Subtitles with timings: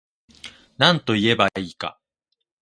[0.81, 1.99] なんといえば良いか